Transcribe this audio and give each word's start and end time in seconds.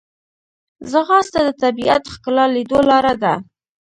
ځغاسته 0.91 1.39
د 1.47 1.49
طبیعت 1.63 2.03
ښکلا 2.13 2.45
لیدو 2.55 2.79
لاره 2.89 3.13
ده 3.23 3.33